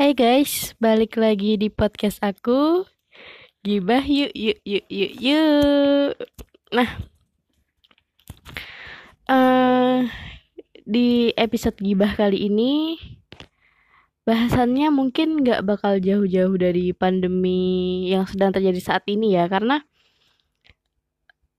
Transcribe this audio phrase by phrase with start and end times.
[0.00, 2.88] Hai guys, balik lagi di podcast aku.
[3.60, 6.16] Gibah yuk yuk yuk yuk yuk.
[6.72, 6.88] Nah,
[9.28, 10.08] eh
[10.88, 12.96] di episode gibah kali ini
[14.24, 19.84] bahasannya mungkin nggak bakal jauh-jauh dari pandemi yang sedang terjadi saat ini ya, karena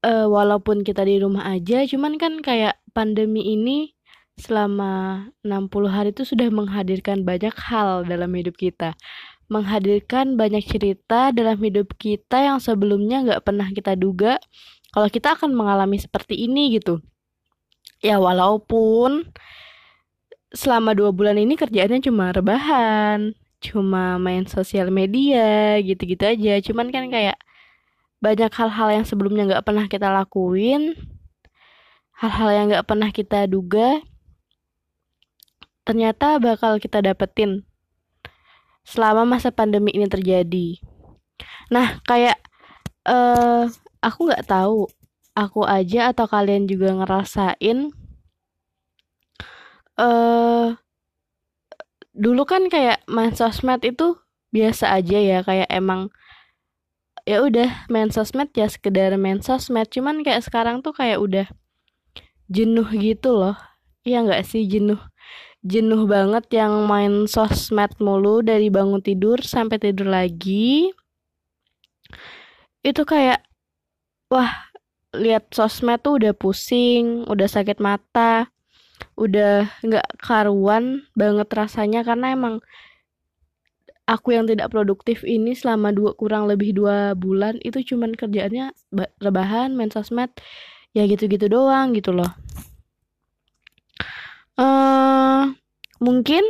[0.02, 3.94] eh, walaupun kita di rumah aja, cuman kan kayak pandemi ini
[4.40, 8.96] selama 60 hari itu sudah menghadirkan banyak hal dalam hidup kita.
[9.52, 14.40] Menghadirkan banyak cerita dalam hidup kita yang sebelumnya nggak pernah kita duga
[14.92, 17.00] kalau kita akan mengalami seperti ini gitu.
[18.04, 19.32] Ya walaupun
[20.52, 23.32] selama dua bulan ini kerjaannya cuma rebahan,
[23.64, 26.60] cuma main sosial media gitu-gitu aja.
[26.60, 27.40] Cuman kan kayak
[28.22, 30.94] banyak hal-hal yang sebelumnya nggak pernah kita lakuin,
[32.20, 34.04] hal-hal yang nggak pernah kita duga,
[35.82, 37.66] ternyata bakal kita dapetin
[38.86, 40.82] selama masa pandemi ini terjadi.
[41.74, 42.38] Nah, kayak
[43.06, 43.66] eh
[44.02, 44.86] aku nggak tahu,
[45.38, 47.94] aku aja atau kalian juga ngerasain
[50.02, 50.68] eh
[52.12, 54.18] dulu kan kayak main sosmed itu
[54.52, 56.12] biasa aja ya, kayak emang
[57.24, 61.48] ya udah main sosmed ya sekedar main sosmed, cuman kayak sekarang tuh kayak udah
[62.52, 63.56] jenuh gitu loh.
[64.02, 64.98] Iya nggak sih jenuh
[65.62, 70.90] jenuh banget yang main sosmed mulu dari bangun tidur sampai tidur lagi.
[72.82, 73.46] Itu kayak
[74.34, 74.72] wah,
[75.14, 78.50] lihat sosmed tuh udah pusing, udah sakit mata,
[79.20, 82.64] udah nggak karuan banget rasanya karena emang
[84.10, 88.74] aku yang tidak produktif ini selama dua kurang lebih dua bulan itu cuman kerjaannya
[89.22, 90.34] rebahan main sosmed
[90.92, 92.34] ya gitu-gitu doang gitu loh.
[94.60, 95.56] Uh,
[96.02, 96.44] mungkin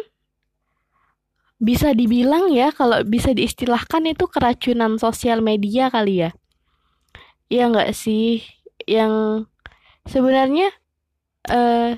[1.61, 6.31] bisa dibilang ya kalau bisa diistilahkan itu keracunan sosial media kali ya.
[7.53, 8.41] Iya nggak sih?
[8.89, 9.45] Yang
[10.09, 10.73] sebenarnya
[11.51, 11.94] uh,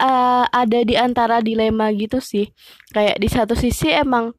[0.00, 2.48] uh, ada di antara dilema gitu sih.
[2.96, 4.32] Kayak di satu sisi emang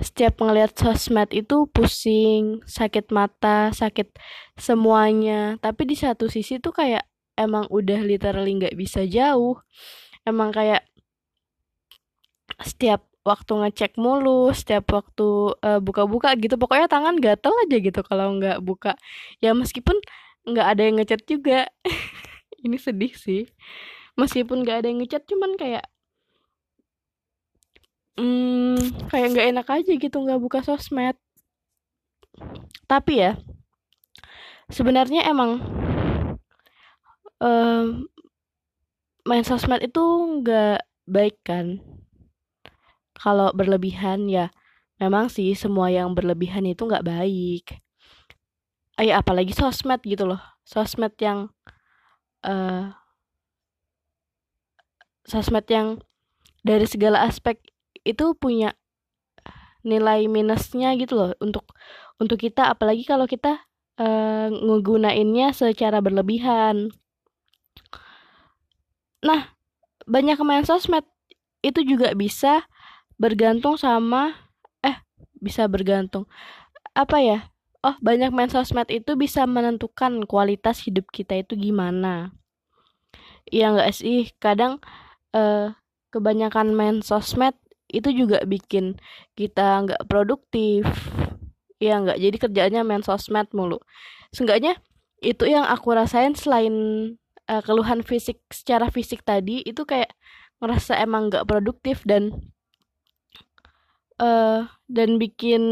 [0.00, 4.16] setiap ngelihat sosmed itu pusing, sakit mata, sakit
[4.56, 5.60] semuanya.
[5.60, 7.04] Tapi di satu sisi tuh kayak
[7.38, 9.58] emang udah literally nggak bisa jauh.
[10.26, 10.86] Emang kayak
[12.60, 18.36] setiap waktu ngecek mulu setiap waktu uh, buka-buka gitu pokoknya tangan gatel aja gitu kalau
[18.40, 18.96] nggak buka.
[19.44, 19.96] Ya meskipun
[20.48, 21.68] nggak ada yang ngechat juga.
[22.64, 23.48] Ini sedih sih.
[24.16, 25.84] Meskipun nggak ada yang ngechat cuman kayak
[28.20, 31.16] hmm, kayak nggak enak aja gitu nggak buka sosmed.
[32.88, 33.32] Tapi ya
[34.70, 35.79] sebenarnya emang
[37.40, 38.06] um,
[39.26, 40.04] main sosmed itu
[40.40, 41.80] nggak baik kan?
[43.16, 44.48] Kalau berlebihan ya
[45.00, 47.80] memang sih semua yang berlebihan itu nggak baik.
[49.00, 50.40] Ay, apalagi sosmed gitu loh.
[50.64, 51.48] Sosmed yang
[52.44, 52.92] uh,
[55.24, 56.00] sosmed yang
[56.60, 57.60] dari segala aspek
[58.04, 58.76] itu punya
[59.80, 61.64] nilai minusnya gitu loh untuk
[62.20, 62.72] untuk kita.
[62.72, 63.64] Apalagi kalau kita
[63.96, 66.92] uh, ngegunainnya secara berlebihan
[69.20, 69.52] Nah,
[70.08, 71.04] banyak main sosmed
[71.60, 72.64] itu juga bisa
[73.20, 74.32] bergantung sama
[74.80, 74.96] eh
[75.36, 76.24] bisa bergantung
[76.96, 77.38] apa ya?
[77.80, 82.32] Oh, banyak main sosmed itu bisa menentukan kualitas hidup kita itu gimana.
[83.48, 84.32] Iya nggak sih?
[84.36, 84.80] Kadang
[85.32, 85.72] eh,
[86.12, 87.56] kebanyakan main sosmed
[87.90, 89.00] itu juga bikin
[89.36, 90.84] kita nggak produktif.
[91.80, 92.18] Iya nggak?
[92.20, 93.80] Jadi kerjaannya main sosmed mulu.
[94.32, 94.76] Seenggaknya
[95.24, 96.74] itu yang aku rasain selain
[97.50, 100.14] uh, keluhan fisik secara fisik tadi itu kayak
[100.62, 102.30] ngerasa emang nggak produktif dan
[104.22, 105.64] uh, dan bikin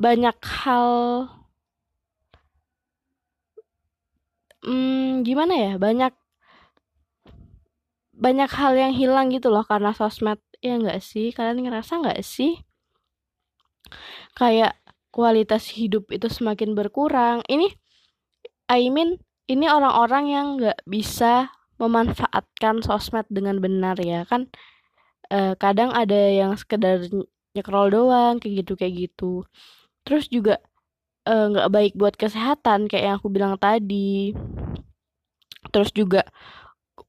[0.00, 0.88] banyak hal
[4.64, 6.16] hmm, gimana ya banyak
[8.20, 10.38] banyak hal yang hilang gitu loh karena sosmed.
[10.60, 11.32] Ya nggak sih?
[11.32, 12.60] Kalian ngerasa nggak sih?
[14.36, 14.76] Kayak
[15.08, 17.40] kualitas hidup itu semakin berkurang.
[17.48, 17.72] Ini
[18.68, 19.16] I mean
[19.50, 21.50] ini orang-orang yang nggak bisa
[21.82, 24.46] memanfaatkan sosmed dengan benar ya kan?
[25.26, 27.02] E, kadang ada yang sekedar
[27.56, 29.42] nyekrol doang kayak gitu kayak gitu.
[30.06, 30.62] Terus juga
[31.26, 34.36] eh, nggak e, baik buat kesehatan kayak yang aku bilang tadi.
[35.74, 36.22] Terus juga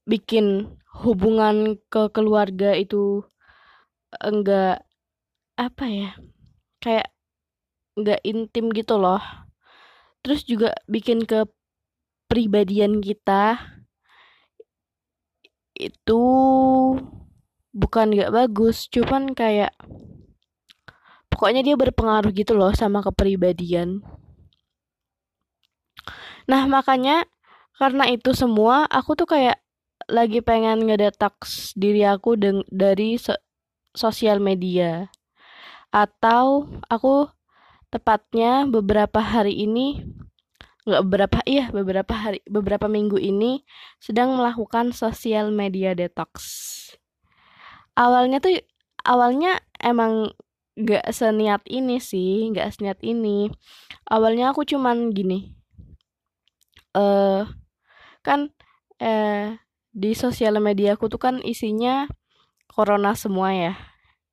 [0.02, 0.66] bikin
[1.06, 3.22] hubungan ke keluarga itu
[4.18, 4.82] enggak
[5.56, 6.10] apa ya
[6.82, 7.08] kayak
[7.94, 9.22] enggak intim gitu loh.
[10.26, 11.46] Terus juga bikin ke
[12.32, 13.60] kepribadian kita
[15.76, 16.24] itu
[17.76, 19.76] bukan nggak bagus cuman kayak
[21.28, 24.00] pokoknya dia berpengaruh gitu loh sama kepribadian.
[26.48, 27.28] Nah makanya
[27.76, 29.60] karena itu semua aku tuh kayak
[30.08, 32.40] lagi pengen ngedetox diri aku
[32.72, 33.36] dari so
[33.92, 35.12] sosial media.
[35.92, 37.28] Atau aku
[37.92, 40.00] tepatnya beberapa hari ini
[40.82, 43.62] nggak beberapa iya beberapa hari beberapa minggu ini
[44.02, 46.42] sedang melakukan sosial media detox.
[47.94, 48.58] Awalnya tuh
[49.06, 50.34] awalnya emang
[50.74, 53.52] nggak seniat ini sih nggak seniat ini.
[54.10, 55.54] Awalnya aku cuman gini
[56.92, 57.48] eh uh,
[58.20, 58.52] kan
[59.00, 59.56] eh
[59.92, 62.08] di sosial media aku tuh kan isinya
[62.68, 63.74] corona semua ya.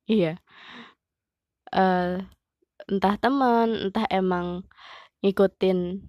[0.10, 0.34] Iya.
[1.70, 2.26] Uh,
[2.90, 4.66] entah teman entah emang
[5.22, 6.02] ngikutin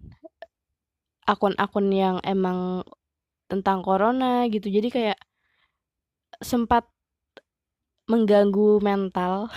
[1.31, 2.82] akun-akun yang emang
[3.47, 5.19] tentang corona gitu jadi kayak
[6.43, 6.87] sempat
[8.11, 9.50] mengganggu mental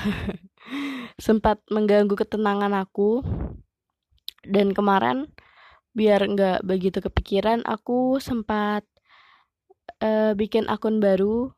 [1.25, 3.25] sempat mengganggu ketenangan aku
[4.45, 5.29] dan kemarin
[5.93, 8.85] biar nggak begitu kepikiran aku sempat
[10.01, 11.53] uh, bikin akun baru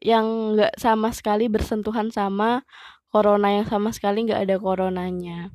[0.00, 2.64] yang nggak sama sekali bersentuhan sama
[3.12, 5.52] corona yang sama sekali nggak ada coronanya.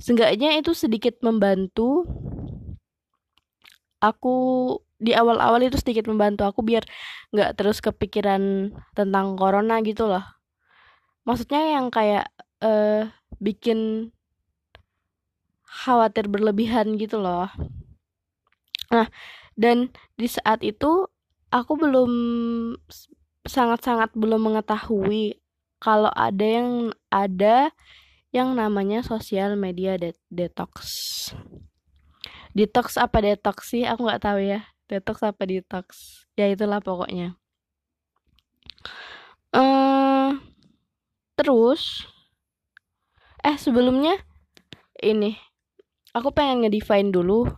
[0.00, 2.06] Seenggaknya itu sedikit membantu
[4.02, 4.34] aku
[5.02, 6.86] di awal-awal itu sedikit membantu aku biar
[7.34, 10.22] nggak terus kepikiran tentang corona gitu loh.
[11.22, 12.30] Maksudnya yang kayak
[12.62, 13.06] uh,
[13.38, 14.10] bikin
[15.66, 17.50] khawatir berlebihan gitu loh.
[18.92, 19.08] Nah,
[19.56, 21.08] dan di saat itu
[21.50, 22.12] aku belum
[23.48, 25.42] sangat-sangat belum mengetahui
[25.82, 27.74] kalau ada yang ada
[28.32, 30.80] yang namanya sosial media de detox.
[32.56, 33.84] Detox apa detox sih?
[33.84, 34.64] Aku nggak tahu ya.
[34.88, 35.86] Detox apa detox?
[36.36, 37.36] Ya itulah pokoknya.
[39.52, 40.40] Uh,
[41.36, 42.08] terus,
[43.44, 44.16] eh sebelumnya
[45.04, 45.36] ini,
[46.16, 47.52] aku pengen ngedefine dulu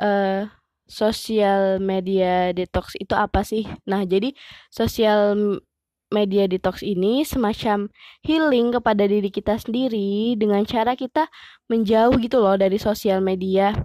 [0.00, 0.44] uh,
[0.88, 3.64] sosial media detox itu apa sih?
[3.88, 4.32] Nah, jadi
[4.68, 5.60] sosial
[6.08, 7.92] media detox ini semacam
[8.24, 11.28] healing kepada diri kita sendiri dengan cara kita
[11.68, 13.76] menjauh gitu loh dari sosial media.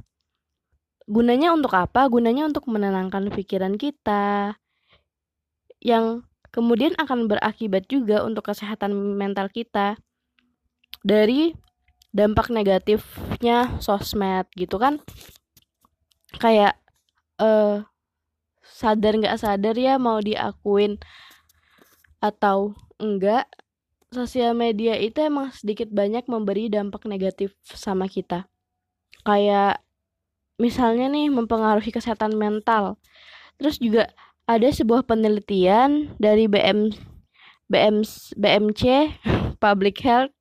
[1.03, 2.07] Gunanya untuk apa?
[2.07, 4.55] Gunanya untuk menenangkan pikiran kita
[5.83, 6.23] yang
[6.55, 9.99] kemudian akan berakibat juga untuk kesehatan mental kita
[11.03, 11.51] dari
[12.15, 15.03] dampak negatifnya sosmed gitu kan.
[16.39, 16.79] Kayak
[17.43, 17.83] uh,
[18.63, 21.03] sadar nggak sadar ya mau diakuin
[22.23, 23.51] atau enggak
[24.15, 28.47] sosial media itu emang sedikit banyak memberi dampak negatif sama kita.
[29.27, 29.83] Kayak
[30.55, 32.95] misalnya nih mempengaruhi kesehatan mental.
[33.59, 34.07] Terus juga
[34.47, 36.95] ada sebuah penelitian dari BM
[37.67, 38.05] BM
[38.39, 38.81] BMC
[39.63, 40.35] Public Health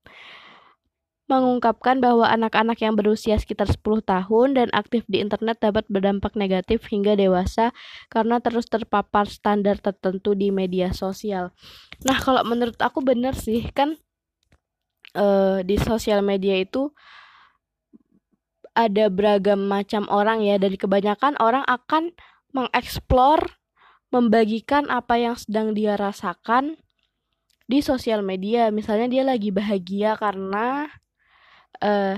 [1.30, 6.82] mengungkapkan bahwa anak-anak yang berusia sekitar 10 tahun dan aktif di internet dapat berdampak negatif
[6.90, 7.70] hingga dewasa
[8.10, 11.54] karena terus terpapar standar tertentu di media sosial.
[12.02, 13.94] Nah, kalau menurut aku bener sih, kan
[15.14, 16.90] uh, di sosial media itu
[18.74, 22.10] ada beragam macam orang ya, dari kebanyakan orang akan
[22.50, 23.56] mengeksplor,
[24.10, 26.76] membagikan apa yang sedang dia rasakan
[27.70, 28.68] di sosial media.
[28.74, 30.92] Misalnya dia lagi bahagia karena
[31.82, 32.16] uh,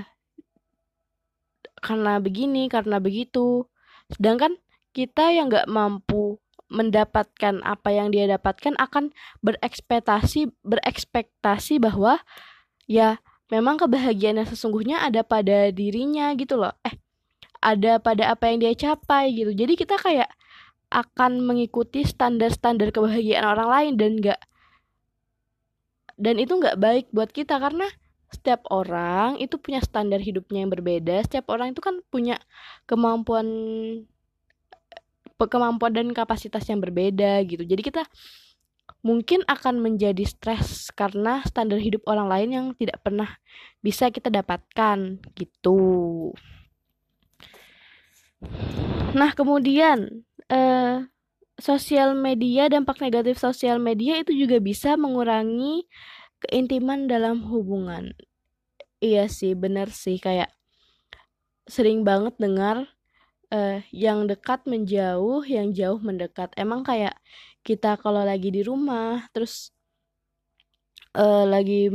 [1.81, 3.65] karena begini karena begitu.
[4.13, 4.57] Sedangkan
[4.95, 9.13] kita yang nggak mampu mendapatkan apa yang dia dapatkan akan
[9.45, 12.17] berekspektasi berekspektasi bahwa
[12.89, 13.21] ya
[13.53, 16.73] memang kebahagiaan yang sesungguhnya ada pada dirinya gitu loh.
[16.81, 16.97] Eh
[17.61, 19.51] ada pada apa yang dia capai gitu.
[19.53, 20.29] Jadi kita kayak
[20.93, 24.41] akan mengikuti standar-standar kebahagiaan orang lain dan nggak
[26.15, 27.89] dan itu nggak baik buat kita karena
[28.33, 31.21] setiap orang itu punya standar hidupnya yang berbeda.
[31.25, 32.41] Setiap orang itu kan punya
[32.89, 33.47] kemampuan
[35.35, 37.61] kemampuan dan kapasitas yang berbeda gitu.
[37.67, 38.03] Jadi kita
[39.05, 43.37] mungkin akan menjadi stres karena standar hidup orang lain yang tidak pernah
[43.83, 46.33] bisa kita dapatkan gitu.
[49.13, 51.05] Nah kemudian eh,
[51.55, 55.87] sosial media dampak negatif sosial media itu juga bisa mengurangi
[56.43, 58.11] keintiman dalam hubungan.
[58.99, 60.17] Iya sih bener sih.
[60.19, 60.51] Kayak
[61.69, 62.89] sering banget dengar
[63.53, 66.51] uh, yang dekat menjauh yang jauh mendekat.
[66.59, 67.15] Emang kayak
[67.65, 69.73] kita kalau lagi di rumah terus
[71.17, 71.89] uh, lagi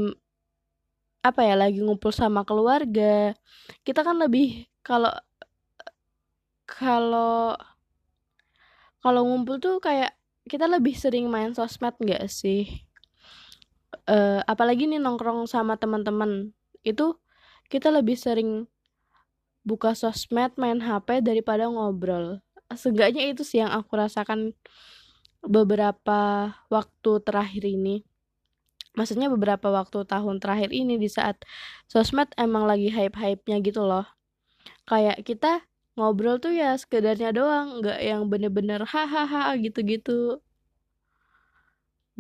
[1.20, 3.37] apa ya lagi ngumpul sama keluarga
[3.85, 5.12] kita kan lebih kalau
[6.64, 7.52] kalau
[9.04, 10.16] kalau ngumpul tuh kayak
[10.49, 12.88] kita lebih sering main sosmed nggak sih
[14.11, 16.50] uh, apalagi nih nongkrong sama teman-teman
[16.83, 17.14] itu
[17.71, 18.67] kita lebih sering
[19.62, 22.43] buka sosmed main HP daripada ngobrol.
[22.75, 24.57] Seenggaknya itu sih yang aku rasakan
[25.47, 28.02] beberapa waktu terakhir ini.
[28.99, 31.38] Maksudnya beberapa waktu tahun terakhir ini di saat
[31.87, 34.07] sosmed emang lagi hype-hype-nya gitu loh.
[34.90, 35.62] Kayak kita
[35.95, 40.43] ngobrol tuh ya sekedarnya doang nggak yang bener-bener hahaha gitu-gitu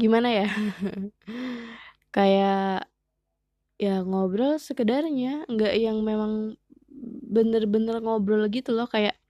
[0.00, 0.48] gimana ya?
[2.16, 2.88] Kayak
[3.80, 6.56] ya ngobrol sekedarnya nggak yang memang
[7.30, 8.88] bener-bener ngobrol gitu loh.
[8.88, 9.20] Kayak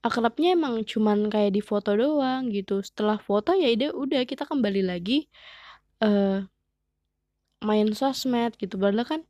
[0.00, 2.80] akrabnya emang cuman kayak di foto doang gitu.
[2.80, 5.28] Setelah foto ya udah udah kita kembali lagi
[6.02, 6.42] uh,
[7.64, 8.80] main sosmed gitu.
[8.80, 9.20] Padahal kan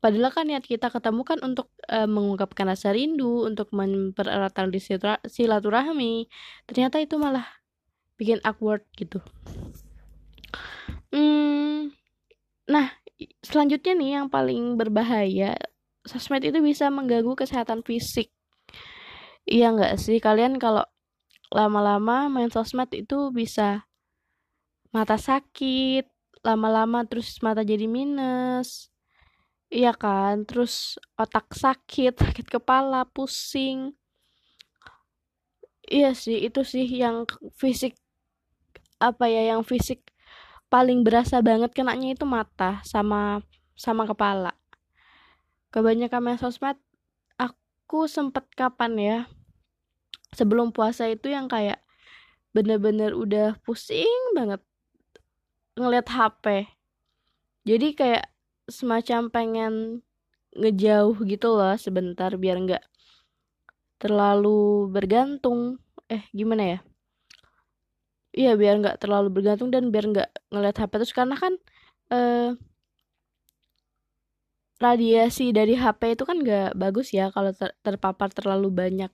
[0.00, 4.80] padahal kan niat kita ketemu kan untuk uh, mengungkapkan rasa rindu untuk mempererat tali
[5.28, 6.28] silaturahmi.
[6.68, 7.46] Ternyata itu malah
[8.20, 9.24] bikin awkward gitu
[11.12, 11.90] hmm,
[12.72, 12.86] nah
[13.44, 15.56] selanjutnya nih yang paling berbahaya
[16.08, 18.32] sosmed itu bisa mengganggu kesehatan fisik.
[19.48, 20.16] Iya nggak sih?
[20.26, 20.84] Kalian kalau
[21.52, 23.84] lama-lama main sosmed itu bisa
[24.94, 26.04] mata sakit
[26.48, 28.90] lama-lama terus mata jadi minus.
[29.70, 30.34] Iya kan?
[30.48, 33.94] Terus otak sakit sakit kepala pusing.
[35.94, 37.16] Iya sih itu sih yang
[37.60, 37.92] fisik
[39.00, 40.09] apa ya yang fisik
[40.70, 43.42] paling berasa banget kenanya itu mata sama
[43.74, 44.54] sama kepala.
[45.74, 46.78] Kebanyakan main sosmed
[47.36, 49.18] aku sempet kapan ya
[50.32, 51.82] sebelum puasa itu yang kayak
[52.54, 54.62] bener-bener udah pusing banget
[55.78, 56.66] ngeliat HP
[57.62, 58.24] jadi kayak
[58.66, 59.74] semacam pengen
[60.56, 62.84] ngejauh gitu loh sebentar biar nggak
[64.00, 65.78] terlalu bergantung.
[66.10, 66.78] Eh gimana ya
[68.34, 71.14] iya biar nggak terlalu bergantung dan biar nggak ngeliat HP terus.
[71.16, 71.52] Karena kan
[72.14, 72.54] eh,
[74.80, 79.12] radiasi dari HP itu kan nggak bagus ya kalau ter terpapar terlalu banyak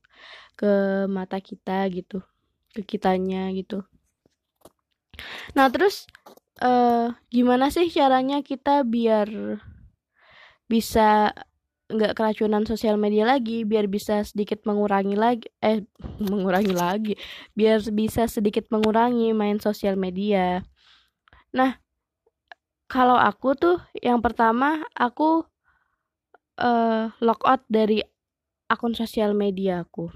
[0.54, 2.22] ke mata kita gitu
[2.70, 3.82] ke kitanya gitu.
[5.58, 6.06] Nah terus
[6.62, 9.28] uh, gimana sih caranya kita biar
[10.70, 11.34] bisa
[11.86, 15.86] nggak keracunan sosial media lagi biar bisa sedikit mengurangi lagi eh
[16.18, 17.14] mengurangi lagi
[17.54, 20.66] biar bisa sedikit mengurangi main sosial media.
[21.54, 21.78] Nah
[22.90, 25.46] kalau aku tuh yang pertama aku
[26.58, 28.02] uh, logout dari
[28.66, 30.10] akun sosial media aku.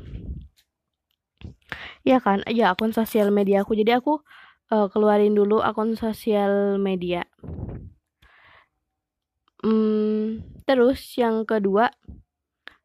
[2.02, 2.42] Ya kan?
[2.50, 3.78] Ya akun sosial media aku.
[3.78, 4.18] Jadi aku
[4.72, 7.26] uh, keluarin dulu akun sosial media.
[9.60, 11.90] Hmm, terus yang kedua,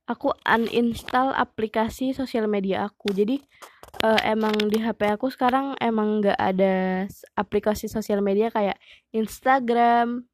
[0.09, 3.13] aku uninstall aplikasi sosial media aku.
[3.13, 3.37] Jadi
[4.01, 7.05] uh, emang di HP aku sekarang emang nggak ada
[7.37, 8.81] aplikasi sosial media kayak
[9.13, 10.25] Instagram,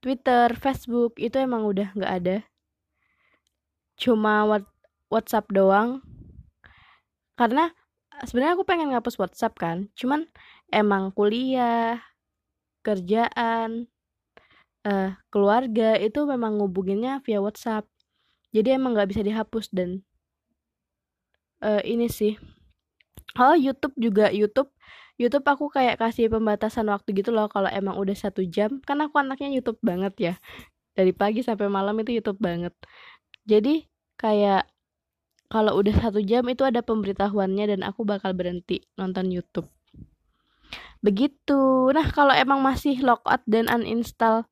[0.00, 2.36] Twitter, Facebook itu emang udah nggak ada.
[4.00, 4.48] Cuma
[5.12, 6.00] WhatsApp doang.
[7.36, 7.68] Karena
[8.24, 10.24] sebenarnya aku pengen ngapus WhatsApp kan, cuman
[10.72, 12.00] emang kuliah,
[12.80, 13.89] kerjaan,
[14.86, 17.88] uh, keluarga itu memang ngubunginnya via WhatsApp.
[18.50, 20.02] Jadi emang nggak bisa dihapus dan
[21.62, 22.36] uh, ini sih.
[23.38, 24.70] Oh YouTube juga YouTube.
[25.20, 28.80] YouTube aku kayak kasih pembatasan waktu gitu loh kalau emang udah satu jam.
[28.82, 30.34] Kan aku anaknya YouTube banget ya.
[30.96, 32.74] Dari pagi sampai malam itu YouTube banget.
[33.46, 33.86] Jadi
[34.18, 34.66] kayak
[35.50, 39.68] kalau udah satu jam itu ada pemberitahuannya dan aku bakal berhenti nonton YouTube.
[41.00, 41.90] Begitu.
[41.90, 44.49] Nah, kalau emang masih logout dan uninstall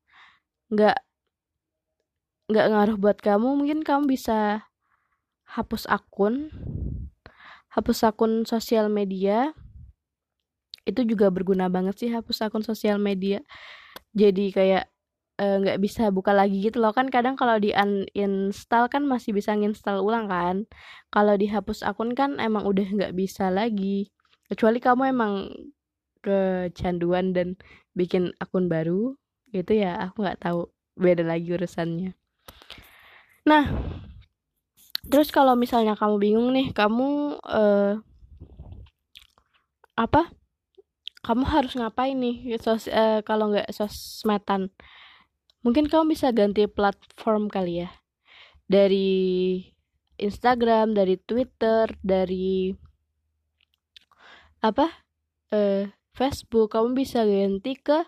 [0.69, 0.97] nggak
[2.49, 4.65] nggak ngaruh buat kamu, mungkin kamu bisa
[5.45, 6.49] hapus akun,
[7.73, 9.53] hapus akun sosial media.
[10.85, 13.45] Itu juga berguna banget sih hapus akun sosial media.
[14.17, 14.89] Jadi kayak
[15.39, 19.31] eh, nggak uh, bisa buka lagi gitu loh kan kadang kalau di uninstall kan masih
[19.37, 20.65] bisa nginstal ulang kan
[21.13, 24.11] kalau dihapus akun kan emang udah nggak bisa lagi
[24.51, 25.33] kecuali kamu emang
[26.25, 27.55] kecanduan dan
[27.95, 29.15] bikin akun baru
[29.51, 30.69] itu ya aku nggak tahu.
[30.99, 32.13] Beda lagi urusannya.
[33.47, 33.65] Nah
[35.09, 38.01] terus kalau misalnya kamu bingung nih kamu uh,
[39.99, 40.31] apa?
[41.19, 42.55] Kamu harus ngapain nih?
[42.63, 44.71] Sos uh, kalau nggak sosmedan.
[45.59, 47.89] Mungkin kamu bisa ganti platform kali ya.
[48.69, 49.59] Dari
[50.19, 52.71] Instagram dari Twitter dari
[54.63, 54.87] apa?
[55.51, 58.03] Eh Facebook, kamu bisa ganti ke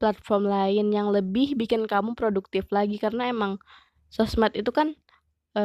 [0.00, 3.60] platform lain yang lebih bikin kamu produktif lagi karena emang
[4.08, 4.96] sosmed itu kan
[5.54, 5.62] e,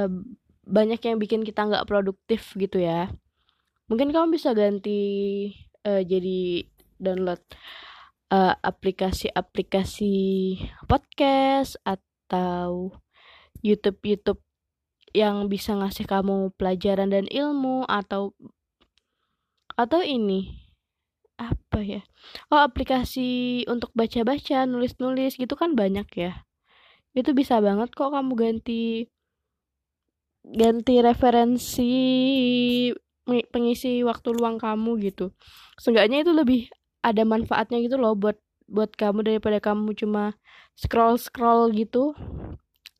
[0.67, 3.09] banyak yang bikin kita nggak produktif gitu ya.
[3.87, 5.53] Mungkin kamu bisa ganti
[5.85, 6.65] uh, jadi
[6.97, 7.41] download
[8.65, 10.15] aplikasi aplikasi-aplikasi
[10.89, 12.91] podcast atau
[13.61, 14.41] YouTube YouTube
[15.15, 18.35] yang bisa ngasih kamu pelajaran dan ilmu atau
[19.77, 20.64] atau ini
[21.35, 22.01] apa ya?
[22.51, 26.31] Oh aplikasi untuk baca-baca nulis-nulis gitu kan banyak ya.
[27.15, 29.07] Itu bisa banget kok kamu ganti
[30.45, 31.91] ganti referensi
[33.25, 35.33] pengisi waktu luang kamu gitu.
[35.81, 36.61] Seenggaknya itu lebih
[37.01, 40.33] ada manfaatnya gitu loh buat buat kamu daripada kamu cuma
[40.73, 42.17] scroll scroll gitu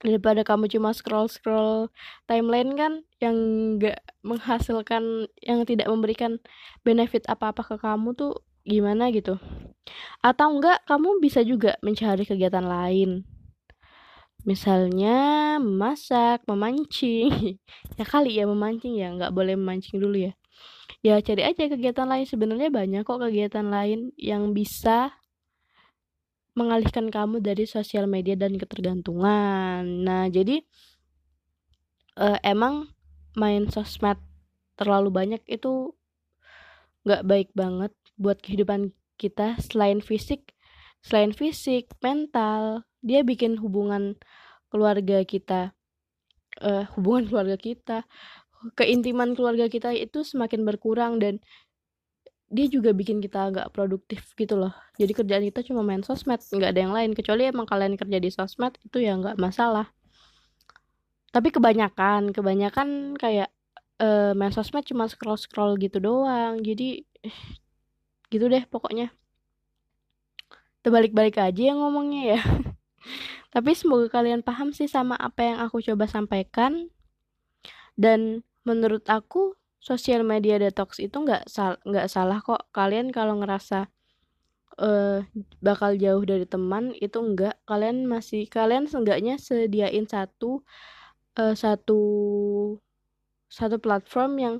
[0.03, 1.87] daripada kamu cuma scroll scroll
[2.27, 3.35] timeline kan yang
[3.79, 6.37] gak menghasilkan yang tidak memberikan
[6.83, 9.37] benefit apa apa ke kamu tuh gimana gitu?
[10.19, 13.23] Atau enggak kamu bisa juga mencari kegiatan lain.
[14.45, 17.57] Misalnya memasak memancing.
[17.95, 20.35] Ya kali ya memancing ya nggak boleh memancing dulu ya.
[20.99, 22.27] Ya cari aja kegiatan lain.
[22.27, 25.15] Sebenarnya banyak kok kegiatan lain yang bisa
[26.55, 29.83] mengalihkan kamu dari sosial media dan ketergantungan.
[29.83, 30.63] Nah, jadi
[32.15, 32.89] uh, emang
[33.35, 34.17] main sosmed
[34.79, 35.91] terlalu banyak itu
[37.03, 40.55] nggak baik banget buat kehidupan kita selain fisik,
[41.03, 44.15] selain fisik, mental, dia bikin hubungan
[44.71, 45.75] keluarga kita,
[46.63, 47.97] uh, hubungan keluarga kita,
[48.73, 51.43] keintiman keluarga kita itu semakin berkurang dan
[52.55, 54.71] dia juga bikin kita agak produktif gitu loh.
[54.95, 57.11] Jadi kerjaan kita cuma main sosmed nggak ada yang lain.
[57.11, 59.91] Kecuali emang kalian kerja di sosmed itu ya nggak masalah.
[61.35, 63.51] Tapi kebanyakan kebanyakan kayak
[63.99, 66.63] uh, main sosmed cuma scroll scroll gitu doang.
[66.63, 67.03] Jadi
[68.31, 69.11] gitu deh pokoknya.
[70.79, 72.41] Terbalik-balik aja yang ngomongnya ya.
[73.53, 76.87] Tapi semoga kalian paham sih sama apa yang aku coba sampaikan.
[77.99, 82.65] Dan menurut aku sosial media detox itu nggak sal nggak salah kok.
[82.73, 83.85] Kalian kalau ngerasa
[84.81, 85.21] uh,
[85.61, 90.65] bakal jauh dari teman itu enggak kalian masih kalian seenggaknya sediain satu
[91.37, 92.01] uh, satu
[93.45, 94.55] satu platform yang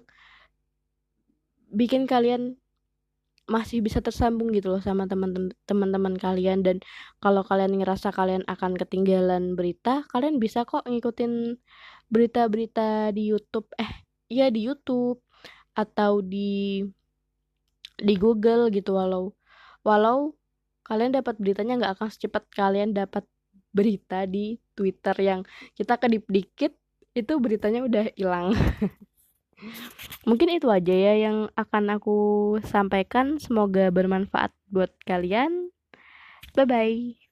[1.73, 2.61] bikin kalian
[3.45, 5.05] masih bisa tersambung gitu loh sama
[5.69, 6.61] teman-teman kalian.
[6.65, 6.81] Dan
[7.21, 11.57] kalau kalian ngerasa kalian akan ketinggalan berita kalian bisa kok ngikutin
[12.13, 13.69] berita-berita di YouTube.
[13.81, 15.21] Eh ya di YouTube
[15.75, 16.81] atau di
[17.95, 19.31] di Google gitu walau
[19.85, 20.35] walau
[20.85, 23.25] kalian dapat beritanya nggak akan secepat kalian dapat
[23.75, 25.41] berita di Twitter yang
[25.75, 26.71] kita kedip dikit
[27.15, 28.51] itu beritanya udah hilang.
[30.27, 32.17] Mungkin itu aja ya yang akan aku
[32.67, 33.39] sampaikan.
[33.39, 35.71] Semoga bermanfaat buat kalian.
[36.55, 37.24] Bye bye.